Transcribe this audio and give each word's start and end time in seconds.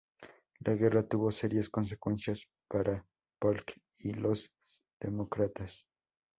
La 0.61 0.73
guerra 0.73 1.03
tuvo 1.03 1.31
serias 1.31 1.69
consecuencias 1.69 2.49
para 2.67 3.05
Polk 3.37 3.71
y 3.99 4.13
los 4.13 4.49
demócratas. 4.99 5.85